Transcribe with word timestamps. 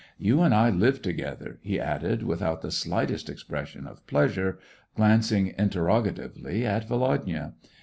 "You 0.17 0.41
and 0.41 0.51
I 0.51 0.71
lived 0.71 1.03
together," 1.03 1.59
he 1.61 1.79
added, 1.79 2.23
without 2.23 2.63
the 2.63 2.71
slightest 2.71 3.29
expression 3.29 3.85
of 3.85 4.03
pleasure, 4.07 4.57
glancing 4.95 5.49
in 5.59 5.69
terrogatively 5.69 6.65
at 6.65 6.87
Volodya. 6.87 7.53